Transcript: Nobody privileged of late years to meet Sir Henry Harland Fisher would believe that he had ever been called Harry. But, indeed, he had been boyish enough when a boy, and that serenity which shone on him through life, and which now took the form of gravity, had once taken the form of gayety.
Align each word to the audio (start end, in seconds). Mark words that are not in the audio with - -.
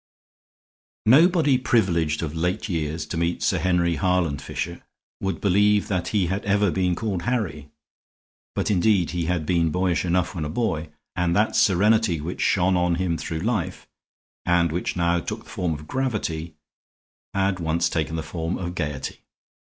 Nobody 1.05 1.59
privileged 1.59 2.23
of 2.23 2.33
late 2.35 2.67
years 2.67 3.05
to 3.05 3.17
meet 3.17 3.43
Sir 3.43 3.59
Henry 3.59 3.97
Harland 3.97 4.41
Fisher 4.41 4.81
would 5.19 5.39
believe 5.39 5.89
that 5.89 6.07
he 6.07 6.25
had 6.25 6.43
ever 6.43 6.71
been 6.71 6.95
called 6.95 7.21
Harry. 7.21 7.69
But, 8.55 8.71
indeed, 8.71 9.11
he 9.11 9.25
had 9.25 9.45
been 9.45 9.69
boyish 9.69 10.03
enough 10.03 10.33
when 10.33 10.43
a 10.43 10.49
boy, 10.49 10.89
and 11.15 11.35
that 11.35 11.55
serenity 11.55 12.19
which 12.19 12.41
shone 12.41 12.75
on 12.75 12.95
him 12.95 13.15
through 13.15 13.41
life, 13.41 13.87
and 14.43 14.71
which 14.71 14.95
now 14.97 15.19
took 15.19 15.43
the 15.43 15.51
form 15.51 15.75
of 15.75 15.85
gravity, 15.87 16.55
had 17.35 17.59
once 17.59 17.87
taken 17.87 18.15
the 18.15 18.23
form 18.23 18.57
of 18.57 18.73
gayety. 18.73 19.19